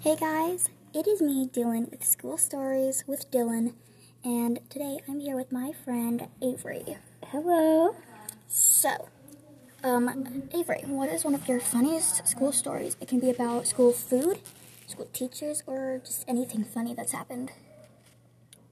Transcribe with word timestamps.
Hey 0.00 0.14
guys, 0.14 0.70
it 0.94 1.08
is 1.08 1.20
me, 1.20 1.48
Dylan, 1.52 1.90
with 1.90 2.04
School 2.04 2.38
Stories 2.38 3.02
with 3.08 3.28
Dylan, 3.32 3.72
and 4.24 4.60
today 4.70 5.00
I'm 5.08 5.18
here 5.18 5.34
with 5.34 5.50
my 5.50 5.72
friend 5.72 6.28
Avery. 6.40 6.96
Hello. 7.26 7.96
So, 8.46 9.08
um, 9.82 10.44
Avery, 10.54 10.82
what 10.86 11.08
is 11.08 11.24
one 11.24 11.34
of 11.34 11.48
your 11.48 11.58
funniest 11.58 12.28
school 12.28 12.52
stories? 12.52 12.96
It 13.00 13.08
can 13.08 13.18
be 13.18 13.28
about 13.28 13.66
school 13.66 13.90
food, 13.90 14.38
school 14.86 15.08
teachers, 15.12 15.64
or 15.66 16.00
just 16.04 16.24
anything 16.28 16.62
funny 16.62 16.94
that's 16.94 17.10
happened. 17.10 17.50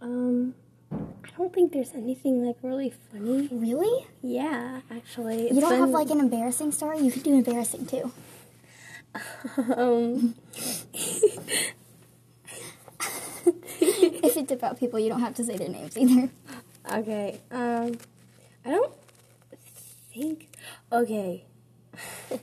Um, 0.00 0.54
I 0.90 1.28
don't 1.36 1.52
think 1.52 1.74
there's 1.74 1.92
anything 1.92 2.46
like 2.46 2.56
really 2.62 2.94
funny. 3.12 3.46
Really? 3.52 4.06
Yeah, 4.22 4.80
actually. 4.90 5.52
You 5.52 5.60
don't 5.60 5.78
have 5.78 5.90
like 5.90 6.08
an 6.08 6.18
embarrassing 6.20 6.72
story? 6.72 7.00
You 7.00 7.12
can 7.12 7.20
do 7.20 7.34
embarrassing 7.34 7.84
too. 7.84 8.10
um. 9.76 10.34
If 13.80 14.36
it's 14.36 14.52
about 14.52 14.78
people, 14.78 14.98
you 14.98 15.08
don't 15.08 15.20
have 15.20 15.34
to 15.34 15.44
say 15.44 15.56
their 15.56 15.68
names 15.68 15.96
either. 15.96 16.30
Okay. 16.92 17.40
Um, 17.50 17.96
I 18.64 18.70
don't 18.70 18.92
think. 20.12 20.48
Okay. 20.92 21.44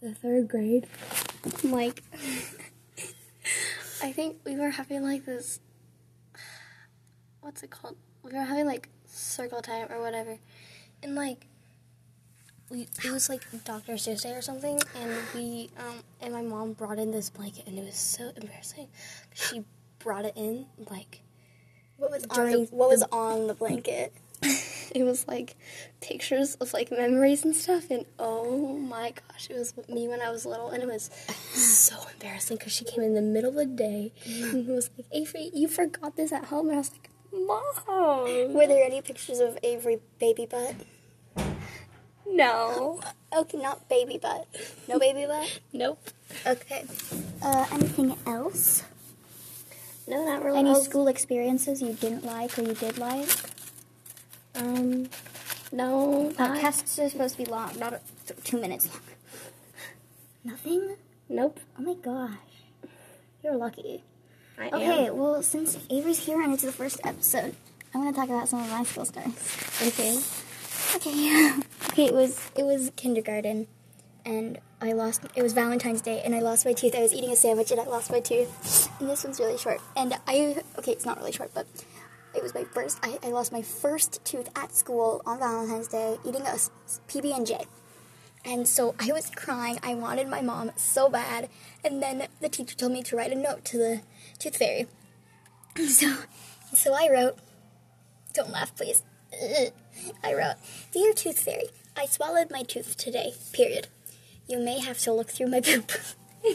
the 0.00 0.14
third 0.14 0.48
grade, 0.48 0.86
like, 1.64 2.02
I 4.02 4.12
think 4.12 4.38
we 4.44 4.56
were 4.56 4.70
having 4.70 5.02
like 5.02 5.24
this. 5.24 5.60
What's 7.40 7.62
it 7.62 7.70
called? 7.70 7.96
We 8.22 8.32
were 8.32 8.42
having 8.42 8.66
like 8.66 8.88
circle 9.06 9.62
time 9.62 9.86
or 9.90 10.00
whatever, 10.00 10.38
and 11.02 11.14
like. 11.14 11.46
We, 12.70 12.86
it 13.02 13.10
was 13.10 13.28
like 13.28 13.42
Dr. 13.64 13.96
Tuesday 13.96 14.32
or 14.32 14.42
something, 14.42 14.78
and 14.94 15.12
we 15.34 15.70
um 15.78 16.00
and 16.20 16.34
my 16.34 16.42
mom 16.42 16.74
brought 16.74 16.98
in 16.98 17.10
this 17.10 17.30
blanket, 17.30 17.66
and 17.66 17.78
it 17.78 17.84
was 17.84 17.96
so 17.96 18.30
embarrassing. 18.36 18.88
She 19.34 19.64
brought 19.98 20.24
it 20.24 20.34
in 20.36 20.66
like 20.90 21.22
What 21.96 22.10
was 22.10 22.24
during 22.24 22.66
what 22.66 22.90
was 22.90 23.02
on 23.10 23.46
the 23.46 23.54
blanket? 23.54 24.12
it 24.94 25.02
was 25.02 25.26
like 25.26 25.56
pictures 26.00 26.54
of 26.56 26.72
like 26.72 26.90
memories 26.92 27.44
and 27.44 27.56
stuff 27.56 27.90
and 27.90 28.04
oh 28.20 28.78
my 28.78 29.12
gosh 29.28 29.48
it 29.50 29.58
was 29.58 29.74
me 29.88 30.06
when 30.06 30.22
i 30.22 30.30
was 30.30 30.46
little 30.46 30.70
and 30.70 30.80
it 30.80 30.86
was 30.86 31.10
so 31.52 31.96
embarrassing 32.14 32.56
because 32.56 32.72
she 32.72 32.84
came 32.84 33.02
in 33.02 33.14
the 33.14 33.20
middle 33.20 33.50
of 33.50 33.56
the 33.56 33.66
day 33.66 34.12
and 34.24 34.68
was 34.68 34.90
like 34.96 35.06
avery 35.10 35.50
you 35.52 35.66
forgot 35.66 36.16
this 36.16 36.30
at 36.30 36.44
home 36.46 36.68
and 36.68 36.76
i 36.76 36.78
was 36.78 36.92
like 36.92 37.10
mom 37.32 38.54
Were 38.54 38.66
there 38.66 38.84
any 38.84 39.02
pictures 39.02 39.40
of 39.40 39.58
Avery 39.62 39.98
baby 40.18 40.46
butt? 40.46 40.74
No 42.38 43.00
Okay, 43.36 43.58
not 43.58 43.86
baby 43.90 44.16
butt. 44.16 44.46
No 44.88 44.98
baby 44.98 45.26
butt? 45.26 45.60
nope 45.72 46.00
Okay. 46.46 46.84
Uh, 47.42 47.66
anything 47.72 48.16
else? 48.26 48.84
no 50.06 50.24
not 50.24 50.42
really 50.42 50.58
Any 50.60 50.70
was- 50.70 50.84
school 50.84 51.08
experiences 51.08 51.82
you 51.82 51.92
didn't 51.92 52.24
like 52.24 52.58
or 52.58 52.62
you 52.62 52.74
did 52.74 52.96
like? 52.98 53.28
um 54.56 55.08
no 55.72 56.32
Podcasts 56.34 56.98
are 57.04 57.08
supposed 57.10 57.36
to 57.36 57.44
be 57.44 57.50
long, 57.50 57.78
not 57.78 58.00
two 58.44 58.58
minutes 58.60 58.88
long. 58.88 59.02
Nothing? 60.44 60.96
nope 61.28 61.60
Oh 61.78 61.82
my 61.82 61.94
gosh. 61.94 62.38
You're 63.44 63.56
lucky. 63.56 64.02
I 64.58 64.68
Okay, 64.68 65.06
am. 65.06 65.16
well, 65.16 65.42
since 65.42 65.78
Avery's 65.90 66.24
here 66.26 66.40
and 66.42 66.52
it's 66.54 66.64
the 66.64 66.72
first 66.72 66.98
episode, 67.04 67.54
I'm 67.94 68.00
gonna 68.02 68.16
talk 68.16 68.28
about 68.28 68.48
some 68.48 68.60
of 68.64 68.70
my 68.70 68.82
school 68.84 69.04
stories. 69.04 69.36
okay 69.82 70.18
Okay. 70.96 71.52
it 72.04 72.14
was 72.14 72.50
it 72.56 72.64
was 72.64 72.92
kindergarten 72.96 73.66
and 74.24 74.58
I 74.80 74.92
lost 74.92 75.22
it 75.34 75.42
was 75.42 75.52
Valentine's 75.52 76.00
Day 76.00 76.22
and 76.24 76.34
I 76.34 76.40
lost 76.40 76.64
my 76.64 76.72
tooth. 76.72 76.94
I 76.94 77.00
was 77.00 77.12
eating 77.12 77.30
a 77.30 77.36
sandwich 77.36 77.70
and 77.70 77.80
I 77.80 77.84
lost 77.84 78.10
my 78.10 78.20
tooth. 78.20 78.88
And 79.00 79.08
this 79.08 79.24
one's 79.24 79.40
really 79.40 79.58
short. 79.58 79.80
And 79.96 80.14
I 80.26 80.62
okay, 80.78 80.92
it's 80.92 81.04
not 81.04 81.18
really 81.18 81.32
short, 81.32 81.50
but 81.54 81.66
it 82.34 82.42
was 82.42 82.54
my 82.54 82.64
first 82.64 82.98
I, 83.02 83.18
I 83.22 83.28
lost 83.28 83.52
my 83.52 83.62
first 83.62 84.24
tooth 84.24 84.48
at 84.54 84.74
school 84.74 85.22
on 85.26 85.38
Valentine's 85.38 85.88
Day 85.88 86.18
eating 86.24 86.42
a 86.42 86.56
PB 87.08 87.36
and 87.36 87.46
J. 87.46 87.66
And 88.44 88.68
so 88.68 88.94
I 89.00 89.12
was 89.12 89.30
crying. 89.30 89.78
I 89.82 89.94
wanted 89.94 90.28
my 90.28 90.40
mom 90.40 90.70
so 90.76 91.08
bad. 91.08 91.48
And 91.84 92.02
then 92.02 92.28
the 92.40 92.48
teacher 92.48 92.76
told 92.76 92.92
me 92.92 93.02
to 93.02 93.16
write 93.16 93.32
a 93.32 93.34
note 93.34 93.64
to 93.66 93.78
the 93.78 94.00
tooth 94.38 94.56
fairy. 94.56 94.86
So 95.88 96.16
so 96.74 96.92
I 96.92 97.08
wrote 97.10 97.38
don't 98.34 98.50
laugh, 98.50 98.74
please. 98.76 99.02
I 100.24 100.34
wrote, 100.34 100.56
Dear 100.92 101.12
Tooth 101.12 101.40
Fairy, 101.40 101.68
I 101.98 102.06
swallowed 102.06 102.50
my 102.50 102.62
tooth 102.62 102.96
today, 102.96 103.34
period. 103.52 103.88
You 104.46 104.58
may 104.58 104.78
have 104.78 104.98
to 105.00 105.12
look 105.12 105.30
through 105.30 105.48
my 105.48 105.60
poop. 105.60 105.90
oh 106.44 106.54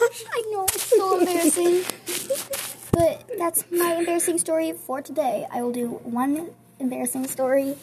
my 0.00 0.08
gosh, 0.08 0.24
I 0.32 0.42
know, 0.52 0.64
it's 0.64 0.82
so 0.84 1.18
embarrassing. 1.18 1.82
but 2.92 3.24
that's 3.38 3.64
my 3.70 3.96
embarrassing 3.96 4.38
story 4.38 4.72
for 4.72 5.02
today. 5.02 5.46
I 5.50 5.60
will 5.62 5.72
do 5.72 5.88
one 6.04 6.50
embarrassing 6.78 7.26
story 7.26 7.74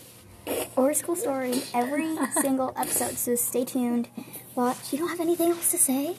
or 0.78 0.94
school 0.94 1.16
story 1.18 1.62
every 1.74 2.16
single 2.41 2.74
episode, 2.78 3.18
so 3.18 3.36
stay 3.36 3.66
tuned. 3.66 4.08
Watch. 4.56 4.94
You 4.94 5.00
don't 5.00 5.09
have 5.09 5.20
anything 5.20 5.52
else 5.52 5.72
to 5.72 5.78
say? 5.78 6.16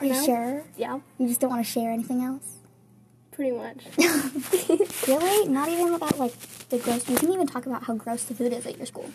Are 0.00 0.06
you 0.06 0.12
No. 0.12 0.24
sure? 0.24 0.64
yeah 0.76 0.98
You 1.18 1.28
just 1.28 1.40
don't 1.40 1.50
want 1.50 1.64
to 1.64 1.70
share 1.70 1.90
anything 1.92 2.22
else? 2.22 2.56
Pretty 3.36 3.52
much 3.52 3.84
Really? 5.06 5.48
Not 5.48 5.68
even 5.68 5.92
about 5.92 6.18
like 6.18 6.32
the 6.70 6.78
gross. 6.78 7.08
You 7.08 7.16
can 7.16 7.32
even 7.32 7.46
talk 7.46 7.66
about 7.66 7.84
how 7.84 7.94
gross 7.94 8.24
the 8.24 8.34
food 8.34 8.52
is 8.52 8.66
at 8.66 8.76
your 8.76 8.86
school. 8.86 9.10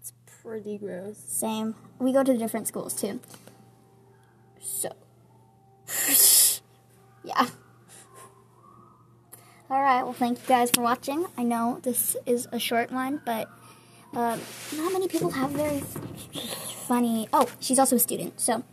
It's 0.00 0.12
pretty 0.42 0.76
gross 0.76 1.16
Same. 1.16 1.76
We 1.98 2.12
go 2.12 2.22
to 2.22 2.36
different 2.36 2.68
schools 2.68 2.92
too. 2.92 3.20
So, 4.60 4.90
yeah. 7.24 7.46
All 9.70 9.80
right. 9.80 10.02
Well, 10.02 10.12
thank 10.12 10.38
you 10.40 10.46
guys 10.46 10.70
for 10.70 10.82
watching. 10.82 11.26
I 11.38 11.44
know 11.44 11.80
this 11.82 12.16
is 12.26 12.48
a 12.52 12.58
short 12.58 12.90
one, 12.92 13.22
but 13.24 13.48
um, 14.12 14.40
not 14.76 14.92
many 14.92 15.08
people 15.08 15.30
have 15.30 15.50
very 15.50 15.80
funny. 16.86 17.28
Oh, 17.32 17.48
she's 17.60 17.78
also 17.78 17.96
a 17.96 18.00
student, 18.00 18.40
so 18.40 18.64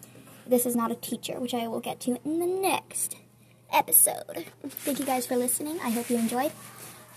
this 0.45 0.65
is 0.65 0.75
not 0.75 0.91
a 0.91 0.95
teacher, 0.95 1.39
which 1.39 1.53
I 1.53 1.67
will 1.67 1.79
get 1.79 1.99
to 2.01 2.19
in 2.25 2.39
the 2.39 2.45
next 2.45 3.15
episode. 3.73 4.45
Thank 4.85 4.99
you 4.99 5.05
guys 5.05 5.25
for 5.25 5.35
listening. 5.35 5.79
I 5.83 5.89
hope 5.89 6.09
you 6.09 6.17
enjoyed. 6.17 6.51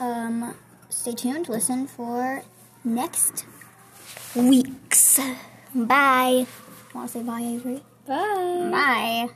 Um, 0.00 0.54
stay 0.88 1.12
tuned. 1.12 1.48
Listen 1.48 1.86
for 1.86 2.42
next 2.84 3.44
weeks. 4.34 5.20
Bye. 5.74 6.46
Want 6.94 7.08
to 7.10 7.18
say 7.18 7.22
bye, 7.22 7.40
Avery? 7.42 7.82
bye 8.06 8.68
Bye. 8.70 9.28